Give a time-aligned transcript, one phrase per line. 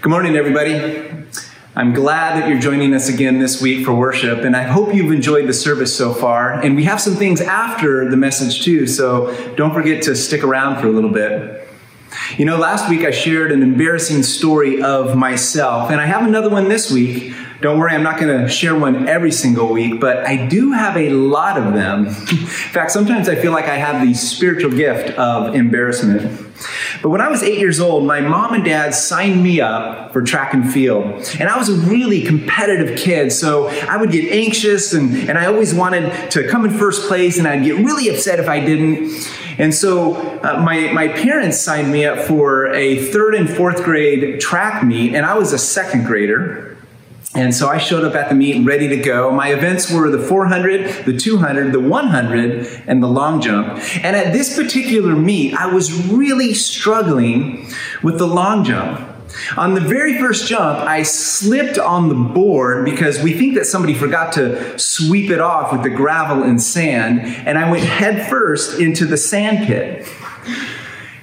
[0.00, 1.10] Good morning, everybody.
[1.74, 5.10] I'm glad that you're joining us again this week for worship, and I hope you've
[5.10, 6.52] enjoyed the service so far.
[6.52, 10.80] And we have some things after the message, too, so don't forget to stick around
[10.80, 11.68] for a little bit.
[12.36, 16.48] You know, last week I shared an embarrassing story of myself, and I have another
[16.48, 17.34] one this week.
[17.60, 20.96] Don't worry, I'm not going to share one every single week, but I do have
[20.96, 22.06] a lot of them.
[22.06, 26.47] In fact, sometimes I feel like I have the spiritual gift of embarrassment.
[27.02, 30.22] But when I was eight years old, my mom and dad signed me up for
[30.22, 31.04] track and field.
[31.38, 35.46] And I was a really competitive kid, so I would get anxious and, and I
[35.46, 39.30] always wanted to come in first place, and I'd get really upset if I didn't.
[39.58, 44.40] And so uh, my, my parents signed me up for a third and fourth grade
[44.40, 46.77] track meet, and I was a second grader.
[47.34, 49.30] And so I showed up at the meet ready to go.
[49.30, 53.78] My events were the 400, the 200, the 100, and the long jump.
[54.02, 57.68] And at this particular meet, I was really struggling
[58.02, 59.06] with the long jump.
[59.58, 63.92] On the very first jump, I slipped on the board because we think that somebody
[63.92, 69.04] forgot to sweep it off with the gravel and sand, and I went headfirst into
[69.04, 70.08] the sand pit.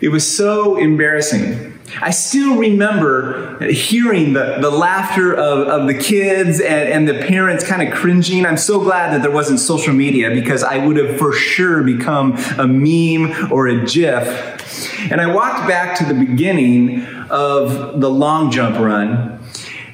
[0.02, 1.75] It was so embarrassing.
[2.02, 7.66] I still remember hearing the, the laughter of, of the kids and, and the parents
[7.66, 8.46] kind of cringing.
[8.46, 12.38] I'm so glad that there wasn't social media because I would have for sure become
[12.58, 15.12] a meme or a GIF.
[15.12, 19.40] And I walked back to the beginning of the long jump run.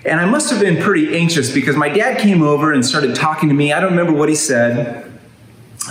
[0.05, 3.49] And I must have been pretty anxious because my dad came over and started talking
[3.49, 3.73] to me.
[3.73, 5.11] I don't remember what he said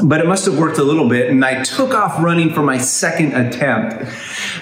[0.04, 2.78] but it must have worked a little bit, and I took off running for my
[2.78, 4.04] second attempt.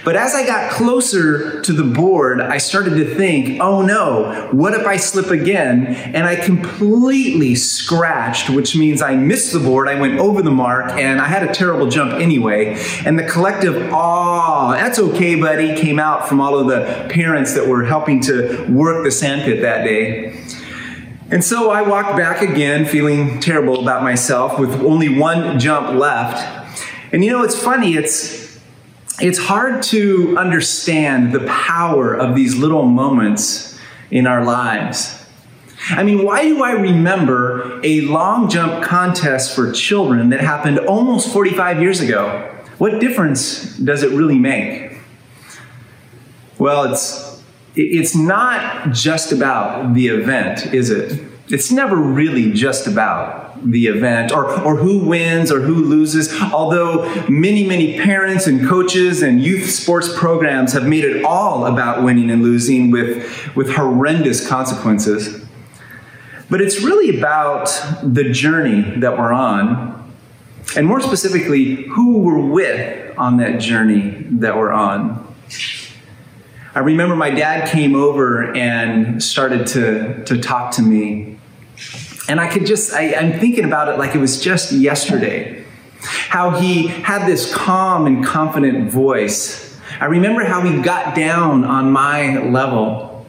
[0.04, 4.74] But as I got closer to the board, I started to think, oh no, what
[4.74, 5.86] if I slip again?
[5.86, 10.92] And I completely scratched, which means I missed the board, I went over the mark,
[10.92, 12.76] and I had a terrible jump anyway.
[13.04, 17.66] And the collective, awe, that's okay, buddy, came out from all of the parents that
[17.66, 20.44] were helping to work the sandpit that day.
[21.30, 26.42] And so I walked back again, feeling terrible about myself with only one jump left.
[27.12, 28.47] And you know, it's funny, it's,
[29.20, 33.78] it's hard to understand the power of these little moments
[34.10, 35.14] in our lives.
[35.90, 41.32] I mean, why do I remember a long jump contest for children that happened almost
[41.32, 42.54] 45 years ago?
[42.78, 44.98] What difference does it really make?
[46.58, 47.42] Well, it's
[47.74, 51.22] it's not just about the event, is it?
[51.50, 56.32] It's never really just about the event or, or who wins or who loses.
[56.40, 62.04] Although many, many parents and coaches and youth sports programs have made it all about
[62.04, 65.44] winning and losing with, with horrendous consequences.
[66.50, 67.66] But it's really about
[68.02, 70.12] the journey that we're on,
[70.76, 75.34] and more specifically, who we're with on that journey that we're on.
[76.74, 81.37] I remember my dad came over and started to, to talk to me.
[82.28, 85.64] And I could just, I, I'm thinking about it like it was just yesterday.
[86.00, 89.76] How he had this calm and confident voice.
[89.98, 93.26] I remember how he got down on my level.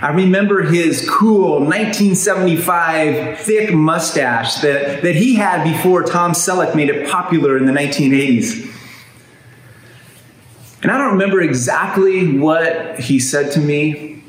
[0.00, 6.90] I remember his cool 1975 thick mustache that, that he had before Tom Selleck made
[6.90, 8.70] it popular in the 1980s.
[10.82, 14.22] And I don't remember exactly what he said to me,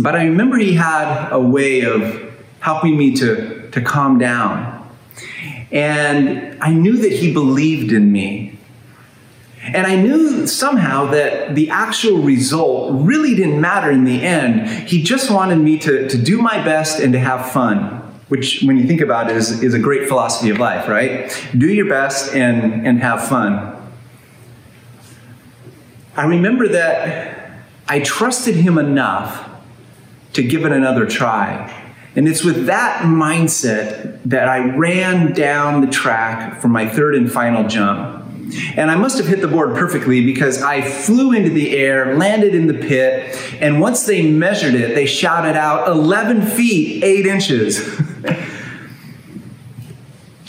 [0.00, 2.23] but I remember he had a way of
[2.64, 4.88] helping me to, to calm down.
[5.70, 8.58] And I knew that he believed in me.
[9.60, 14.66] And I knew somehow that the actual result really didn't matter in the end.
[14.88, 18.78] He just wanted me to, to do my best and to have fun, which, when
[18.78, 21.30] you think about it, is, is a great philosophy of life, right?
[21.58, 23.76] Do your best and, and have fun.
[26.16, 29.50] I remember that I trusted him enough
[30.32, 31.82] to give it another try.
[32.16, 37.30] And it's with that mindset that I ran down the track for my third and
[37.30, 38.22] final jump.
[38.76, 42.54] And I must have hit the board perfectly because I flew into the air, landed
[42.54, 48.00] in the pit, and once they measured it, they shouted out 11 feet, 8 inches.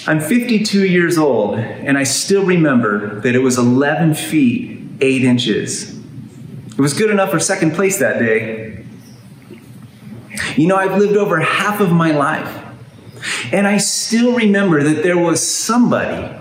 [0.08, 5.98] I'm 52 years old, and I still remember that it was 11 feet, eight inches.
[5.98, 8.85] It was good enough for second place that day.
[10.56, 12.64] You know, I've lived over half of my life,
[13.52, 16.34] and I still remember that there was somebody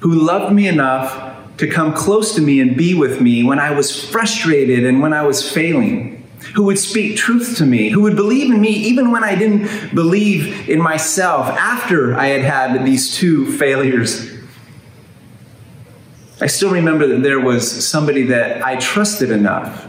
[0.00, 3.70] who loved me enough to come close to me and be with me when I
[3.72, 8.16] was frustrated and when I was failing, who would speak truth to me, who would
[8.16, 13.14] believe in me even when I didn't believe in myself after I had had these
[13.14, 14.32] two failures.
[16.40, 19.86] I still remember that there was somebody that I trusted enough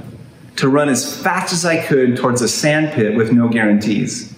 [0.57, 4.33] to run as fast as I could towards a sandpit with no guarantees.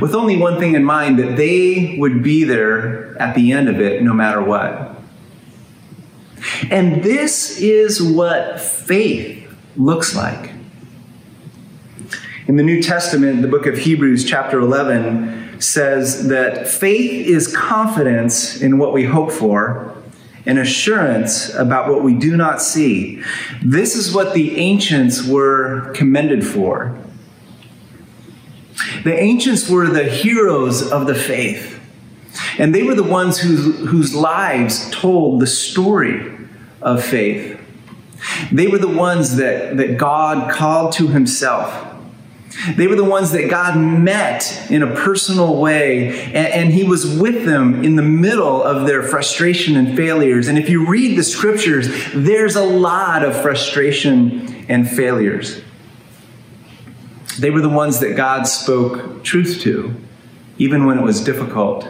[0.00, 3.80] With only one thing in mind that they would be there at the end of
[3.80, 4.96] it no matter what.
[6.70, 10.52] And this is what faith looks like.
[12.46, 18.60] In the New Testament, the book of Hebrews, chapter 11, says that faith is confidence
[18.60, 19.95] in what we hope for
[20.46, 23.22] and assurance about what we do not see.
[23.62, 26.96] This is what the ancients were commended for.
[29.04, 31.80] The ancients were the heroes of the faith,
[32.58, 36.32] and they were the ones whose, whose lives told the story
[36.80, 37.60] of faith.
[38.52, 41.85] They were the ones that, that God called to Himself.
[42.74, 47.06] They were the ones that God met in a personal way, and, and, He was
[47.18, 50.48] with them in the middle of their frustration and failures.
[50.48, 55.60] And if you read the scriptures, there's a lot of frustration and failures.
[57.38, 59.94] They were the ones that God spoke truth to,
[60.56, 61.86] even when it was difficult.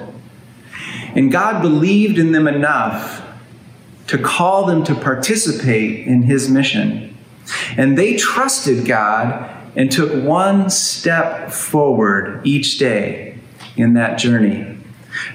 [1.14, 3.22] And God believed in them enough
[4.08, 7.16] to call them to participate in His mission.
[7.76, 13.38] And they trusted God and took one step forward each day
[13.76, 14.78] in that journey,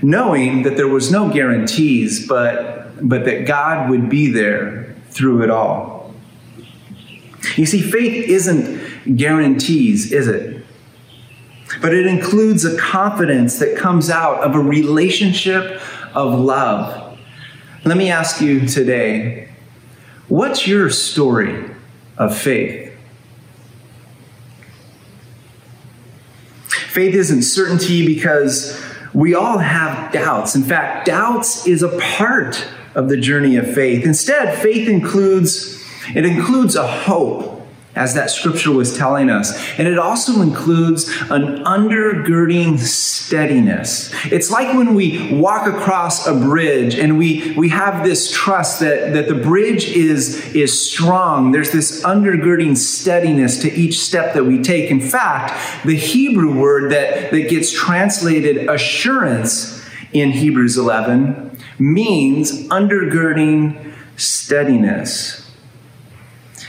[0.02, 5.52] knowing that there was no guarantees, but, but that God would be there through it
[5.52, 6.14] all.
[7.56, 10.66] You see, faith isn't guarantees, is it?
[11.82, 15.82] But it includes a confidence that comes out of a relationship
[16.14, 17.18] of love.
[17.86, 19.50] Let me ask you today
[20.28, 21.70] what's your story
[22.18, 22.91] of faith?
[26.92, 28.78] Faith isn't certainty because
[29.14, 30.56] we all have doubts.
[30.56, 34.06] In fact, doubts is a part of the journey of faith.
[34.06, 35.82] Instead, faith includes
[36.14, 37.51] it includes a hope
[37.96, 39.58] as that scripture was telling us.
[39.78, 44.12] And it also includes an undergirding steadiness.
[44.32, 49.14] It's like when we walk across a bridge and we, we have this trust that,
[49.14, 51.52] that the bridge is, is strong.
[51.52, 54.90] There's this undergirding steadiness to each step that we take.
[54.90, 59.82] In fact, the Hebrew word that, that gets translated assurance
[60.14, 65.41] in Hebrews 11 means undergirding steadiness.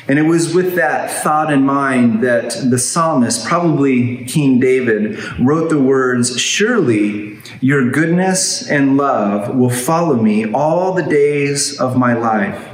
[0.08, 5.70] And it was with that thought in mind that the psalmist, probably King David, wrote
[5.70, 12.14] the words Surely your goodness and love will follow me all the days of my
[12.14, 12.69] life,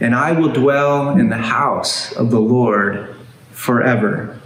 [0.00, 3.14] and I will dwell in the house of the Lord
[3.52, 4.40] forever.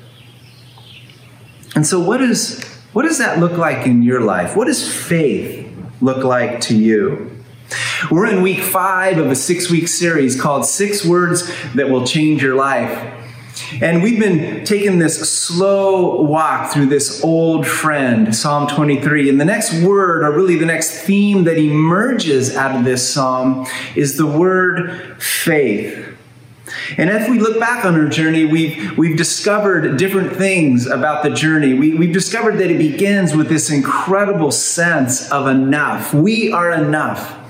[1.74, 2.62] And so, what, is,
[2.92, 4.54] what does that look like in your life?
[4.54, 5.66] What does faith
[6.02, 7.33] look like to you?
[8.10, 12.42] We're in week five of a six week series called Six Words That Will Change
[12.42, 13.20] Your Life.
[13.80, 19.28] And we've been taking this slow walk through this old friend, Psalm 23.
[19.28, 23.66] And the next word, or really the next theme that emerges out of this psalm,
[23.94, 26.16] is the word faith.
[26.98, 31.30] And as we look back on our journey, we've, we've discovered different things about the
[31.30, 31.74] journey.
[31.74, 36.12] We, we've discovered that it begins with this incredible sense of enough.
[36.12, 37.43] We are enough.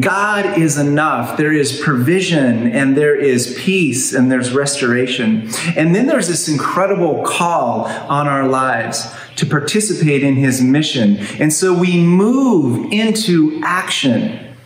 [0.00, 1.36] God is enough.
[1.36, 5.48] There is provision and there is peace and there's restoration.
[5.76, 11.18] And then there's this incredible call on our lives to participate in his mission.
[11.38, 14.56] And so we move into action.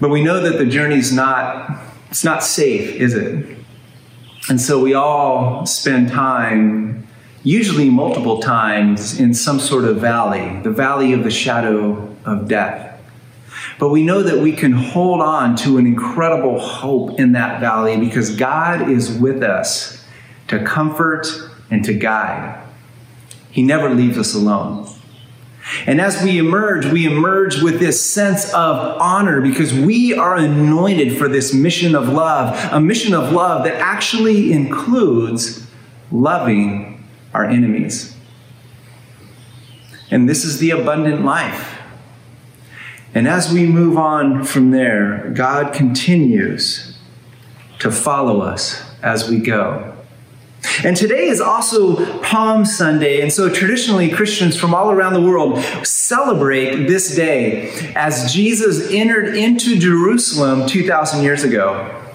[0.00, 3.58] But we know that the journey's not it's not safe, is it?
[4.48, 7.06] And so we all spend time
[7.42, 12.87] usually multiple times in some sort of valley, the valley of the shadow of death.
[13.78, 17.96] But we know that we can hold on to an incredible hope in that valley
[17.96, 20.04] because God is with us
[20.48, 21.28] to comfort
[21.70, 22.64] and to guide.
[23.50, 24.88] He never leaves us alone.
[25.86, 31.18] And as we emerge, we emerge with this sense of honor because we are anointed
[31.18, 35.66] for this mission of love, a mission of love that actually includes
[36.10, 38.16] loving our enemies.
[40.10, 41.77] And this is the abundant life.
[43.14, 46.96] And as we move on from there, God continues
[47.78, 49.94] to follow us as we go.
[50.84, 55.62] And today is also Palm Sunday, and so traditionally Christians from all around the world
[55.84, 62.07] celebrate this day as Jesus entered into Jerusalem 2,000 years ago.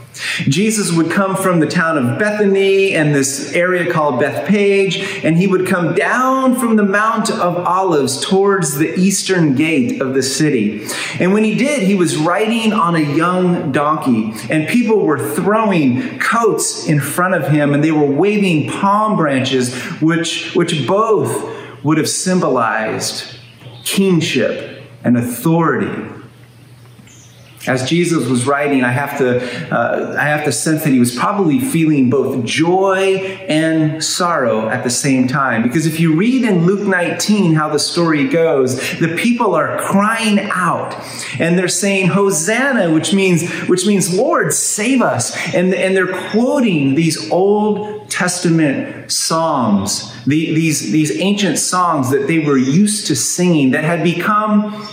[0.48, 5.48] Jesus would come from the town of Bethany and this area called Bethphage, and he
[5.48, 10.86] would come down from the Mount of Olives towards the eastern gate of the city.
[11.20, 16.20] And when he did, he was riding on a young donkey, and people were throwing
[16.20, 21.98] coats in front of him, and they were waving palm branches, which, which both would
[21.98, 23.36] have symbolized
[23.84, 26.13] kingship and authority
[27.68, 29.42] as Jesus was writing, I have to,
[29.74, 33.18] uh, I have to sense that he was probably feeling both joy
[33.48, 35.64] and sorrow at the same time.
[35.64, 40.40] Because if you read in Luke 19 how the story goes, the people are crying
[40.52, 40.94] out
[41.40, 45.34] and they're saying, Hosanna, which means, which means Lord, save us.
[45.54, 52.40] And, and they're quoting these Old Testament psalms, the, these, these ancient songs that they
[52.40, 54.86] were used to singing that had become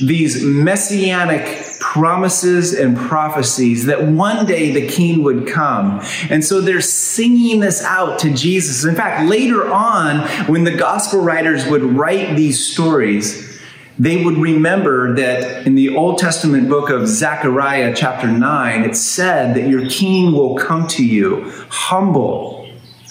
[0.00, 6.00] these messianic promises and prophecies that one day the king would come.
[6.30, 8.84] And so they're singing this out to Jesus.
[8.84, 13.60] In fact, later on, when the gospel writers would write these stories,
[13.98, 19.56] they would remember that in the Old Testament book of Zechariah, chapter 9, it said
[19.56, 22.70] that your king will come to you humble,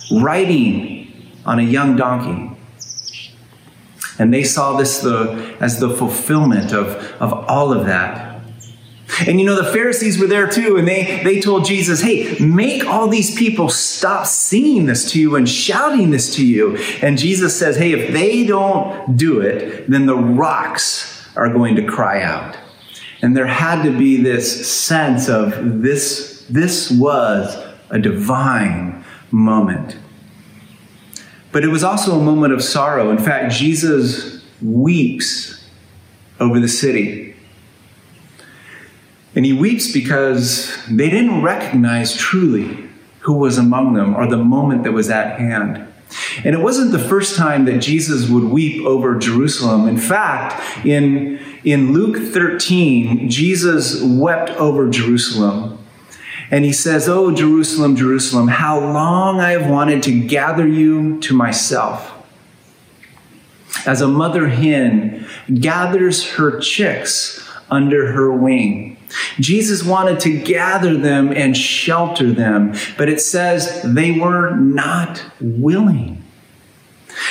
[0.10, 2.58] riding on a young donkey.
[4.18, 6.88] And they saw this the, as the fulfillment of,
[7.22, 8.29] of all of that.
[9.28, 12.86] And you know, the Pharisees were there too, and they, they told Jesus, hey, make
[12.86, 16.78] all these people stop singing this to you and shouting this to you.
[17.02, 21.84] And Jesus says, hey, if they don't do it, then the rocks are going to
[21.84, 22.58] cry out.
[23.22, 27.56] And there had to be this sense of this, this was
[27.90, 29.98] a divine moment.
[31.52, 33.10] But it was also a moment of sorrow.
[33.10, 35.68] In fact, Jesus weeps
[36.40, 37.29] over the city.
[39.40, 44.84] And he weeps because they didn't recognize truly who was among them or the moment
[44.84, 45.78] that was at hand.
[46.44, 49.88] And it wasn't the first time that Jesus would weep over Jerusalem.
[49.88, 55.78] In fact, in, in Luke 13, Jesus wept over Jerusalem.
[56.52, 61.34] And he says, Oh, Jerusalem, Jerusalem, how long I have wanted to gather you to
[61.34, 62.12] myself.
[63.86, 65.26] As a mother hen
[65.62, 68.98] gathers her chicks under her wing.
[69.40, 76.24] Jesus wanted to gather them and shelter them, but it says they were not willing.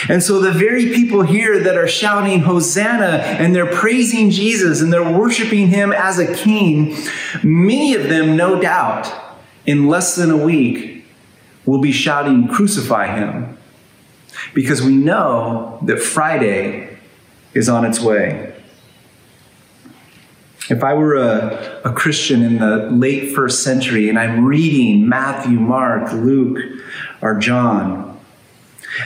[0.08, 4.92] And so the very people here that are shouting Hosanna and they're praising Jesus and
[4.92, 6.96] they're worshiping him as a king,
[7.42, 9.12] many of them, no doubt,
[9.66, 11.06] in less than a week,
[11.64, 13.56] will be shouting, Crucify him.
[14.54, 16.96] Because we know that Friday
[17.54, 18.47] is on its way.
[20.68, 25.58] If I were a, a Christian in the late first century and I'm reading Matthew,
[25.58, 26.58] Mark, Luke,
[27.22, 28.20] or John,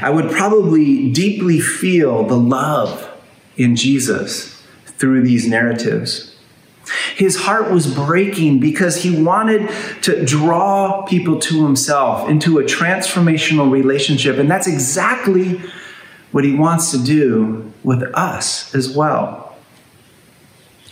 [0.00, 3.08] I would probably deeply feel the love
[3.56, 6.34] in Jesus through these narratives.
[7.14, 9.70] His heart was breaking because he wanted
[10.02, 14.38] to draw people to himself into a transformational relationship.
[14.38, 15.60] And that's exactly
[16.32, 19.51] what he wants to do with us as well.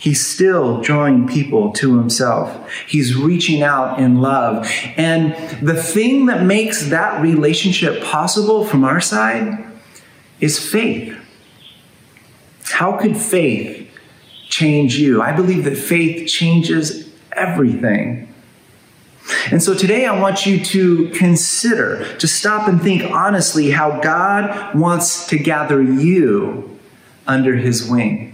[0.01, 2.67] He's still drawing people to himself.
[2.87, 4.67] He's reaching out in love.
[4.97, 9.63] And the thing that makes that relationship possible from our side
[10.39, 11.15] is faith.
[12.63, 13.95] How could faith
[14.49, 15.21] change you?
[15.21, 18.33] I believe that faith changes everything.
[19.51, 24.73] And so today I want you to consider, to stop and think honestly how God
[24.73, 26.79] wants to gather you
[27.27, 28.30] under his wing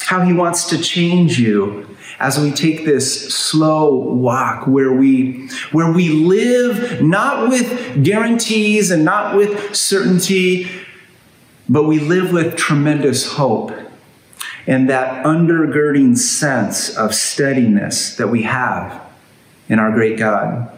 [0.00, 5.92] how he wants to change you as we take this slow walk where we where
[5.92, 10.68] we live not with guarantees and not with certainty
[11.68, 13.72] but we live with tremendous hope
[14.68, 19.02] and that undergirding sense of steadiness that we have
[19.68, 20.77] in our great God.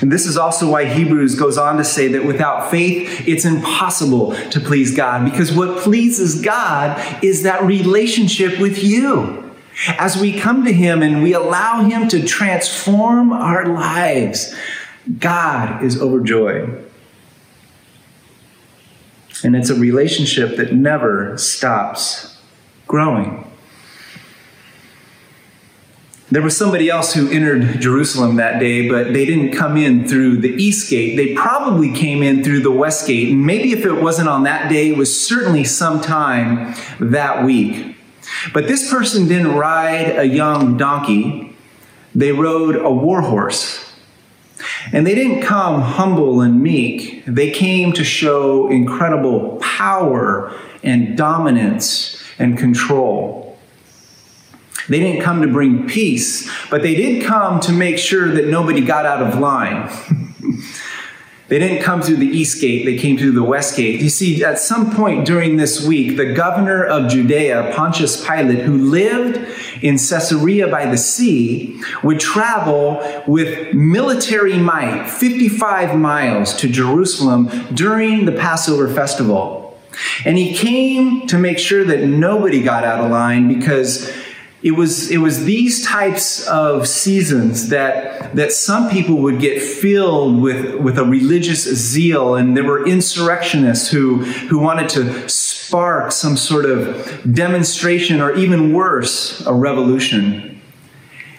[0.00, 4.34] And this is also why Hebrews goes on to say that without faith, it's impossible
[4.50, 9.40] to please God, because what pleases God is that relationship with you.
[9.88, 14.54] As we come to Him and we allow Him to transform our lives,
[15.18, 16.90] God is overjoyed.
[19.42, 22.40] And it's a relationship that never stops
[22.86, 23.43] growing.
[26.34, 30.38] There was somebody else who entered Jerusalem that day, but they didn't come in through
[30.38, 31.14] the east gate.
[31.14, 33.28] They probably came in through the west gate.
[33.30, 37.96] And maybe if it wasn't on that day, it was certainly sometime that week.
[38.52, 41.54] But this person didn't ride a young donkey.
[42.16, 43.94] they rode a war horse.
[44.92, 52.20] And they didn't come humble and meek, they came to show incredible power and dominance
[52.40, 53.43] and control.
[54.88, 58.80] They didn't come to bring peace, but they did come to make sure that nobody
[58.80, 59.90] got out of line.
[61.48, 64.00] They didn't come through the east gate, they came through the west gate.
[64.00, 68.78] You see, at some point during this week, the governor of Judea, Pontius Pilate, who
[68.78, 69.36] lived
[69.82, 78.24] in Caesarea by the sea, would travel with military might 55 miles to Jerusalem during
[78.24, 79.78] the Passover festival.
[80.24, 84.10] And he came to make sure that nobody got out of line because
[84.64, 90.40] it was it was these types of seasons that that some people would get filled
[90.40, 92.34] with with a religious zeal.
[92.34, 98.72] And there were insurrectionists who who wanted to spark some sort of demonstration or even
[98.72, 100.62] worse a revolution.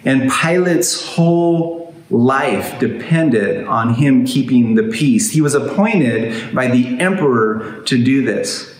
[0.05, 5.31] And Pilate's whole life depended on him keeping the peace.
[5.31, 8.74] He was appointed by the emperor to do this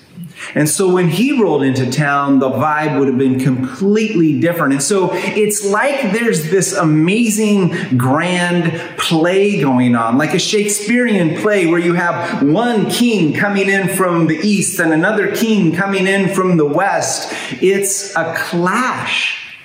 [0.54, 4.74] and so when he rolled into town, the vibe would have been completely different.
[4.74, 11.68] And so it's like there's this amazing grand play going on, like a Shakespearean play
[11.68, 16.34] where you have one king coming in from the east and another king coming in
[16.34, 17.34] from the west.
[17.62, 19.56] It's a clash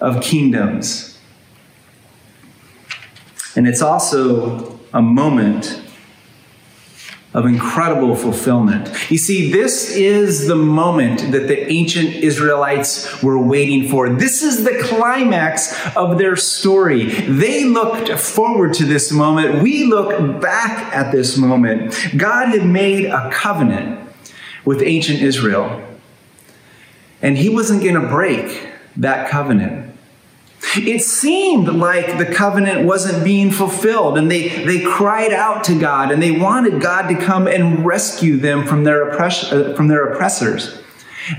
[0.00, 1.18] of kingdoms.
[3.56, 5.82] And it's also a moment
[7.38, 8.90] of incredible fulfillment.
[9.12, 14.10] You see, this is the moment that the ancient Israelites were waiting for.
[14.10, 17.04] This is the climax of their story.
[17.04, 19.62] They looked forward to this moment.
[19.62, 21.96] We look back at this moment.
[22.16, 24.10] God had made a covenant
[24.64, 25.80] with ancient Israel,
[27.22, 29.87] and He wasn't going to break that covenant.
[30.76, 36.10] It seemed like the covenant wasn't being fulfilled, and they, they cried out to God
[36.10, 40.12] and they wanted God to come and rescue them from their, oppress, uh, from their
[40.12, 40.82] oppressors.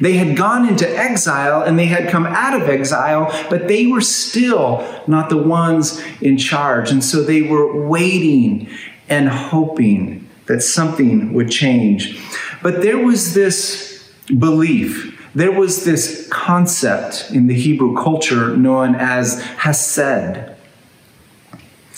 [0.02, 4.02] They had gone into exile and they had come out of exile, but they were
[4.02, 6.92] still not the ones in charge.
[6.92, 8.70] And so they were waiting
[9.08, 12.20] and hoping that something would change.
[12.62, 19.42] But there was this belief there was this concept in the Hebrew culture known as
[19.42, 20.56] Hesed.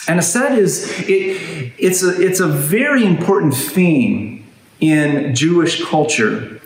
[0.07, 4.45] And Hesed is it, it's, a, it's a very important theme
[4.79, 6.60] in Jewish culture.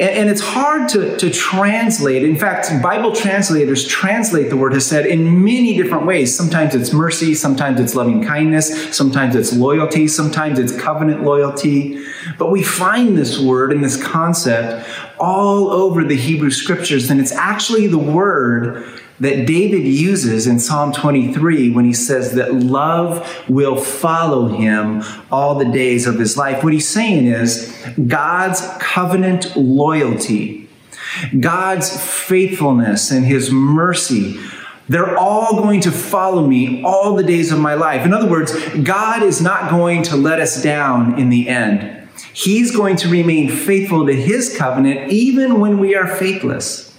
[0.00, 2.24] And, it's hard to, to translate.
[2.24, 6.34] In fact, Bible translators translate the word Hesed in many different ways.
[6.34, 12.02] Sometimes it's mercy, sometimes it's loving kindness, sometimes it's loyalty, sometimes it's covenant loyalty.
[12.38, 17.32] But we find this word and this concept all over the Hebrew scriptures, and it's
[17.32, 23.76] actually the word that David uses in Psalm 23 when he says that love will
[23.76, 26.64] follow him all the days of his life.
[26.64, 30.68] What he's saying is God's covenant loyalty,
[31.38, 34.40] God's faithfulness, and his mercy.
[34.88, 38.04] They're all going to follow me all the days of my life.
[38.04, 42.08] In other words, God is not going to let us down in the end.
[42.32, 46.90] He's going to remain faithful to his covenant even when we are faithless.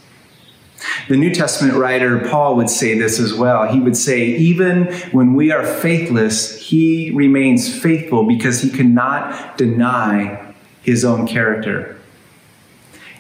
[1.07, 3.71] The New Testament writer Paul would say this as well.
[3.71, 10.50] He would say, even when we are faithless, he remains faithful because he cannot deny
[10.81, 11.97] his own character.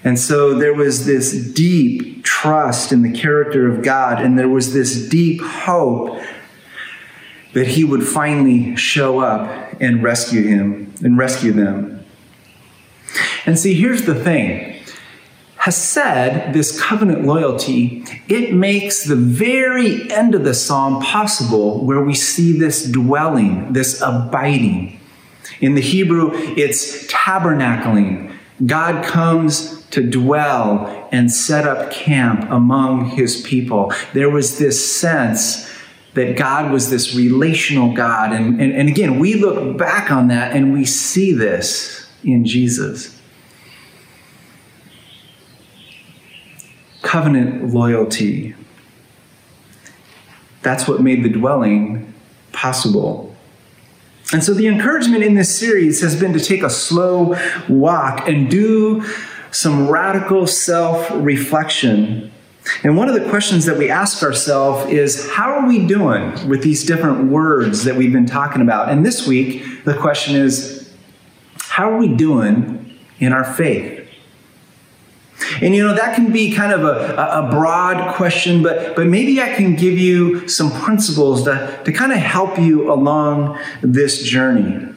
[0.03, 4.73] And so there was this deep trust in the character of God, and there was
[4.73, 6.19] this deep hope
[7.53, 12.05] that he would finally show up and rescue him and rescue them.
[13.45, 14.79] And see, here's the thing.
[15.57, 22.15] Hesed, this covenant loyalty, it makes the very end of the psalm possible where we
[22.15, 24.99] see this dwelling, this abiding.
[25.59, 28.35] In the Hebrew, it's tabernacling.
[28.65, 33.93] God comes to dwell and set up camp among his people.
[34.13, 35.69] There was this sense
[36.13, 38.33] that God was this relational God.
[38.33, 43.21] And, and, and again, we look back on that and we see this in Jesus.
[47.11, 48.55] covenant loyalty.
[50.61, 52.13] That's what made the dwelling
[52.53, 53.30] possible.
[54.33, 57.35] And so the encouragement in this series has been to take a slow
[57.67, 59.03] walk and do
[59.51, 62.31] some radical self reflection.
[62.83, 66.63] And one of the questions that we ask ourselves is how are we doing with
[66.63, 68.89] these different words that we've been talking about?
[68.89, 70.93] And this week, the question is
[71.59, 73.90] how are we doing in our faith?
[75.61, 79.41] And you know, that can be kind of a, a broad question, but, but maybe
[79.41, 84.87] I can give you some principles to, to kind of help you along this journey.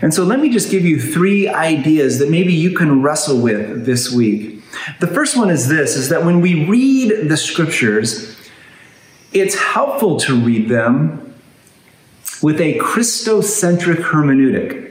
[0.00, 3.84] And so let me just give you three ideas that maybe you can wrestle with
[3.84, 4.62] this week.
[5.00, 8.36] The first one is this is that when we read the scriptures,
[9.32, 11.34] it's helpful to read them
[12.42, 14.81] with a Christocentric hermeneutic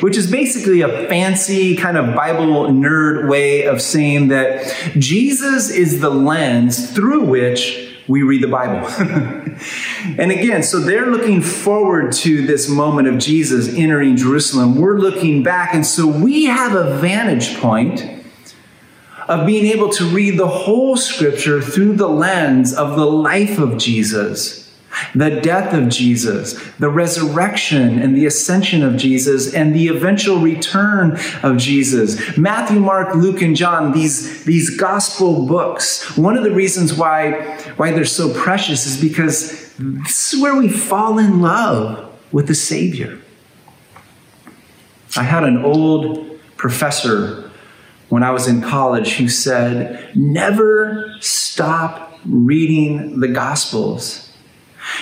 [0.00, 6.00] which is basically a fancy kind of Bible nerd way of saying that Jesus is
[6.00, 8.86] the lens through which we read the Bible.
[10.18, 14.76] and again, so they're looking forward to this moment of Jesus entering Jerusalem.
[14.76, 18.04] We're looking back, and so we have a vantage point
[19.28, 23.76] of being able to read the whole scripture through the lens of the life of
[23.76, 24.65] Jesus
[25.14, 31.18] the death of Jesus, the resurrection and the ascension of Jesus, and the eventual return
[31.42, 32.36] of Jesus.
[32.36, 37.92] Matthew, Mark, Luke, and John, these, these gospel books, one of the reasons why, why
[37.92, 43.20] they're so precious is because this is where we fall in love with the Savior.
[45.16, 47.50] I had an old professor
[48.08, 54.25] when I was in college who said, Never stop reading the Gospels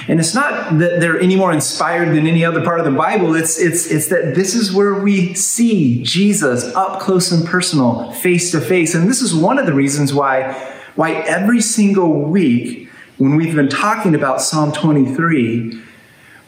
[0.09, 3.35] and it's not that they're any more inspired than any other part of the Bible.
[3.35, 8.51] It's, it's, it's that this is where we see Jesus up close and personal, face
[8.53, 8.95] to face.
[8.95, 10.53] And this is one of the reasons why,
[10.95, 15.81] why every single week, when we've been talking about Psalm 23,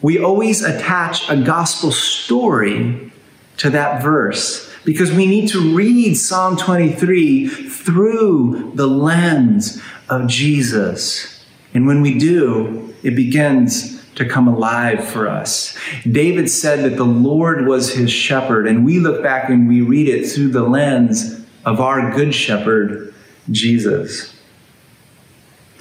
[0.01, 3.11] we always attach a gospel story
[3.57, 11.36] to that verse because we need to read Psalm 23 through the lens of Jesus.
[11.77, 15.77] And when we do, it begins to come alive for us.
[16.09, 20.09] David said that the Lord was his shepherd, and we look back and we read
[20.09, 23.13] it through the lens of our good shepherd,
[23.51, 24.35] Jesus.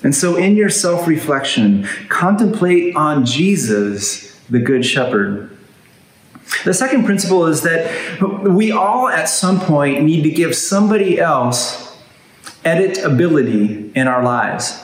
[0.02, 5.56] And so, in your self reflection, contemplate on Jesus, the good shepherd.
[6.66, 11.96] The second principle is that we all at some point need to give somebody else
[12.66, 14.82] editability in our lives.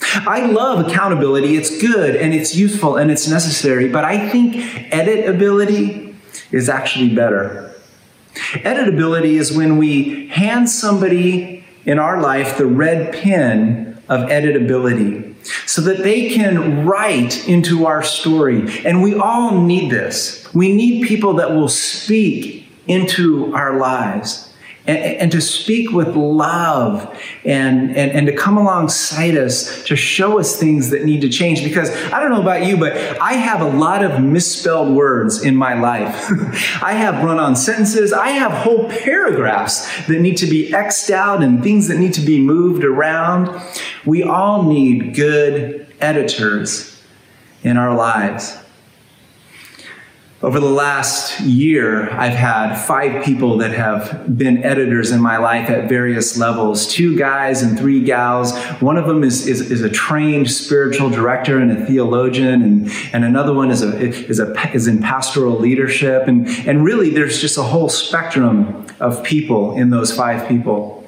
[0.00, 1.56] I love accountability.
[1.56, 4.54] It's good and it's useful and it's necessary, but I think
[4.92, 6.14] editability
[6.52, 7.74] is actually better.
[8.34, 15.34] Editability is when we hand somebody in our life the red pen of editability
[15.66, 18.84] so that they can write into our story.
[18.84, 20.48] And we all need this.
[20.54, 24.47] We need people that will speak into our lives
[24.88, 30.40] and, and to speak with love and, and, and to come alongside us to show
[30.40, 31.62] us things that need to change.
[31.62, 35.54] Because I don't know about you, but I have a lot of misspelled words in
[35.54, 36.30] my life.
[36.82, 41.42] I have run on sentences, I have whole paragraphs that need to be X'd out
[41.42, 43.60] and things that need to be moved around.
[44.06, 47.02] We all need good editors
[47.62, 48.56] in our lives.
[50.40, 55.68] Over the last year, I've had five people that have been editors in my life
[55.68, 58.56] at various levels two guys and three gals.
[58.80, 63.24] One of them is, is, is a trained spiritual director and a theologian, and, and
[63.24, 66.28] another one is, a, is, a, is in pastoral leadership.
[66.28, 71.04] And, and really, there's just a whole spectrum of people in those five people.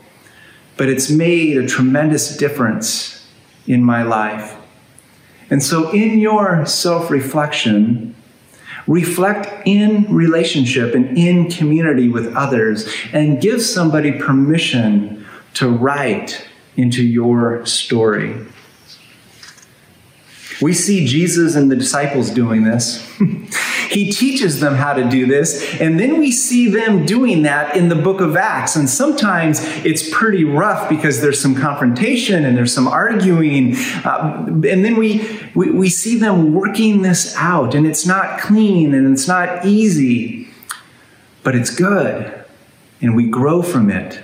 [0.76, 3.28] But it's made a tremendous difference
[3.68, 4.56] in my life.
[5.50, 8.16] And so, in your self reflection,
[8.90, 15.24] reflect in relationship and in community with others, and give somebody permission
[15.54, 16.44] to write
[16.76, 18.34] into your story.
[20.60, 23.06] We see Jesus and the disciples doing this.
[23.90, 27.88] he teaches them how to do this, and then we see them doing that in
[27.88, 28.76] the book of Acts.
[28.76, 33.74] And sometimes it's pretty rough because there's some confrontation and there's some arguing.
[34.04, 38.92] Uh, and then we, we, we see them working this out, and it's not clean
[38.92, 40.48] and it's not easy,
[41.42, 42.44] but it's good,
[43.00, 44.20] and we grow from it.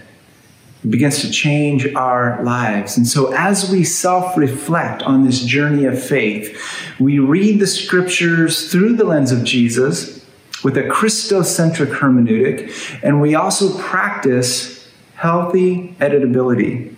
[0.86, 2.96] It begins to change our lives.
[2.96, 6.56] And so, as we self reflect on this journey of faith,
[7.00, 10.24] we read the scriptures through the lens of Jesus
[10.62, 16.94] with a Christocentric hermeneutic, and we also practice healthy editability.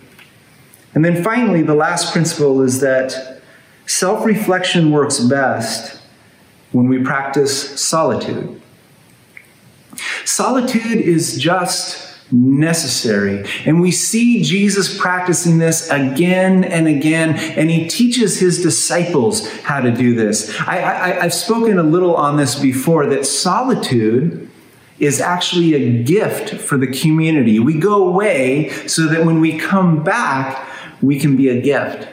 [0.93, 3.41] And then finally, the last principle is that
[3.87, 5.99] self reflection works best
[6.73, 8.61] when we practice solitude.
[10.25, 13.45] Solitude is just necessary.
[13.65, 19.81] And we see Jesus practicing this again and again, and he teaches his disciples how
[19.81, 20.59] to do this.
[20.61, 20.77] I,
[21.21, 24.49] have spoken a little on this before that solitude
[24.99, 27.59] is actually a gift for the community.
[27.59, 30.67] We go away so that when we come back,
[31.01, 32.07] we can be a gift.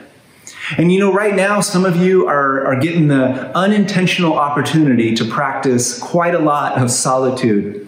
[0.78, 5.24] And you know, right now, some of you are, are getting the unintentional opportunity to
[5.24, 7.85] practice quite a lot of solitude.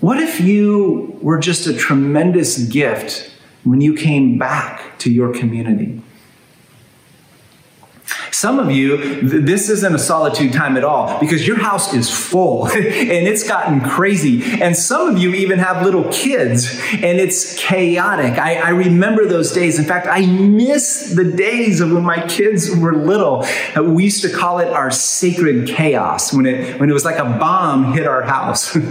[0.00, 3.32] What if you were just a tremendous gift
[3.64, 6.00] when you came back to your community?
[8.30, 8.96] Some of you,
[9.28, 13.46] th- this isn't a solitude time at all because your house is full and it's
[13.46, 14.62] gotten crazy.
[14.62, 18.38] And some of you even have little kids and it's chaotic.
[18.38, 19.80] I, I remember those days.
[19.80, 23.44] In fact, I miss the days of when my kids were little.
[23.76, 27.18] Uh, we used to call it our sacred chaos when it, when it was like
[27.18, 28.78] a bomb hit our house.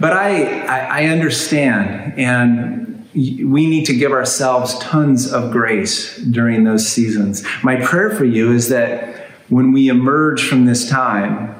[0.00, 6.64] but I, I, I understand and we need to give ourselves tons of grace during
[6.64, 7.42] those seasons.
[7.62, 11.54] My prayer for you is that when we emerge from this time,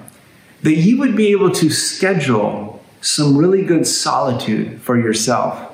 [0.62, 5.72] that you would be able to schedule some really good solitude for yourself.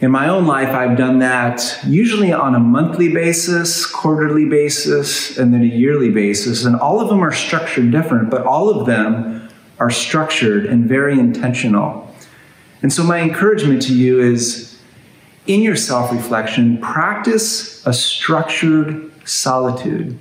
[0.00, 5.54] In my own life, I've done that usually on a monthly basis, quarterly basis, and
[5.54, 6.64] then a yearly basis.
[6.64, 9.43] And all of them are structured different, but all of them
[9.78, 12.14] are structured and very intentional.
[12.82, 14.78] And so, my encouragement to you is
[15.46, 20.18] in your self reflection, practice a structured solitude.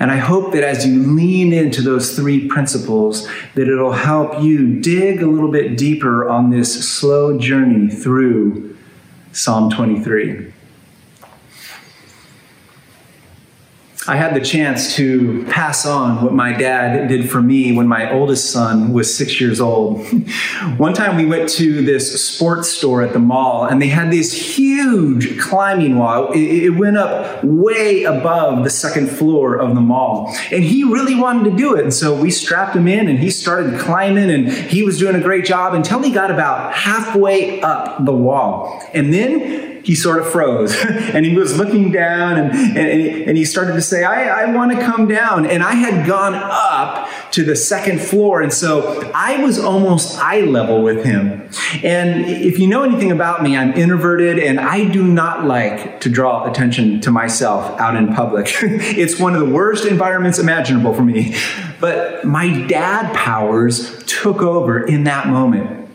[0.00, 4.80] And I hope that as you lean into those three principles, that it'll help you
[4.80, 8.76] dig a little bit deeper on this slow journey through
[9.32, 10.52] Psalm 23.
[14.08, 18.10] I had the chance to pass on what my dad did for me when my
[18.10, 20.02] oldest son was six years old.
[20.78, 24.32] One time we went to this sports store at the mall and they had this
[24.32, 26.30] huge climbing wall.
[26.32, 30.34] It, went up way above the second floor of the mall.
[30.52, 31.82] And he really wanted to do it.
[31.82, 35.20] And so we strapped him in and he started climbing and he was doing a
[35.20, 38.82] great job until he got about halfway up the wall.
[38.94, 43.44] And then he sort of froze and he was looking down and, and, and he
[43.46, 45.46] started to say, I, I want to come down.
[45.46, 48.42] And I had gone up to the second floor.
[48.42, 51.48] And so I was almost eye level with him.
[51.82, 56.10] And if you know anything about me, I'm introverted and I do not like to
[56.10, 58.48] draw attention to myself out in public.
[58.62, 61.34] it's one of the worst environments imaginable for me.
[61.80, 65.87] But my dad powers took over in that moment.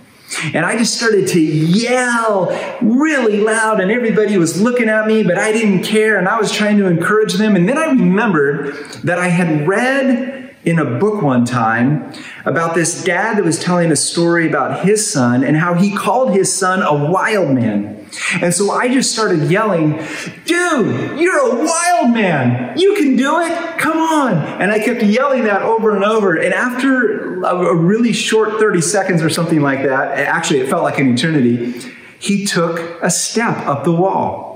[0.53, 5.37] And I just started to yell really loud, and everybody was looking at me, but
[5.37, 7.55] I didn't care, and I was trying to encourage them.
[7.55, 12.13] And then I remembered that I had read in a book one time
[12.45, 16.33] about this dad that was telling a story about his son and how he called
[16.33, 18.02] his son a wild man.
[18.41, 19.97] And so I just started yelling,
[20.45, 22.77] Dude, you're a wild man.
[22.77, 23.79] You can do it.
[23.79, 24.37] Come on.
[24.61, 26.35] And I kept yelling that over and over.
[26.35, 30.99] And after a really short 30 seconds or something like that, actually, it felt like
[30.99, 31.73] an eternity,
[32.19, 34.52] he took a step up the wall.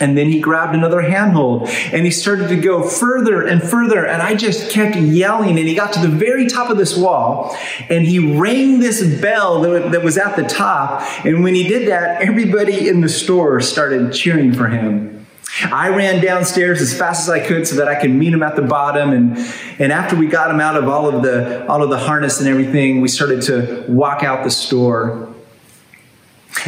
[0.00, 4.06] And then he grabbed another handhold and he started to go further and further.
[4.06, 5.58] And I just kept yelling.
[5.58, 7.56] And he got to the very top of this wall
[7.88, 11.02] and he rang this bell that was at the top.
[11.24, 15.18] And when he did that, everybody in the store started cheering for him.
[15.64, 18.54] I ran downstairs as fast as I could so that I could meet him at
[18.54, 19.10] the bottom.
[19.10, 19.38] And,
[19.78, 22.48] and after we got him out of all of the all of the harness and
[22.48, 25.27] everything, we started to walk out the store.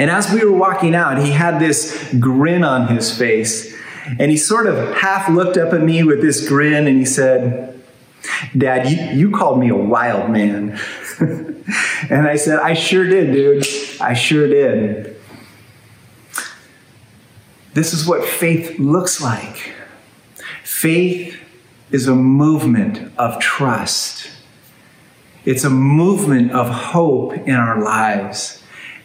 [0.01, 3.77] And as we were walking out, he had this grin on his face.
[4.19, 7.79] And he sort of half looked up at me with this grin and he said,
[8.57, 10.81] Dad, you, you called me a wild man.
[11.21, 13.67] and I said, I sure did, dude.
[14.01, 15.21] I sure did.
[17.75, 19.75] This is what faith looks like.
[20.65, 21.39] Faith
[21.91, 24.31] is a movement of trust.
[25.45, 28.60] It's a movement of hope in our lives.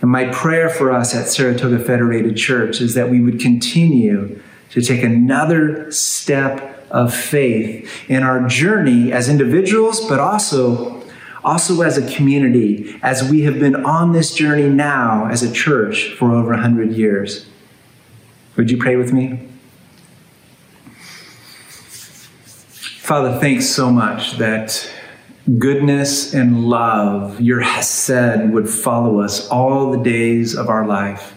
[0.06, 4.40] And my prayer for us at Saratoga Federated Church is that we would continue
[4.70, 11.04] to take another step of faith in our journey as individuals, but also,
[11.44, 16.10] also as a community, as we have been on this journey now as a church
[16.10, 17.48] for over 100 years.
[18.58, 19.50] Would you pray with me?
[23.02, 24.88] Father, thanks so much that
[25.60, 31.34] goodness and love, your hesed, would follow us all the days of our life.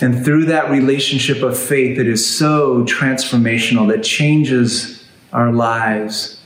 [0.00, 6.40] And through that relationship of faith that is so transformational, that changes our lives,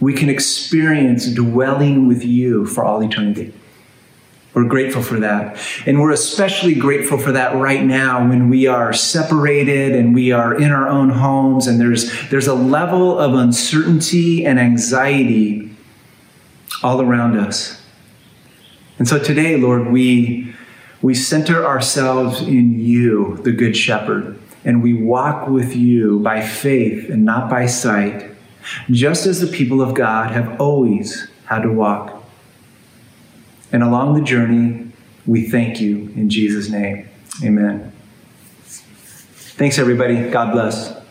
[0.00, 3.52] we can experience dwelling with you for all eternity.
[4.54, 5.58] We're grateful for that.
[5.86, 10.54] And we're especially grateful for that right now when we are separated and we are
[10.54, 15.74] in our own homes and there's, there's a level of uncertainty and anxiety
[16.82, 17.80] all around us.
[18.98, 20.54] And so today, Lord, we,
[21.00, 27.08] we center ourselves in you, the Good Shepherd, and we walk with you by faith
[27.08, 28.30] and not by sight,
[28.90, 32.21] just as the people of God have always had to walk.
[33.72, 34.92] And along the journey,
[35.26, 37.08] we thank you in Jesus' name.
[37.42, 37.92] Amen.
[39.56, 40.30] Thanks, everybody.
[40.30, 41.01] God bless.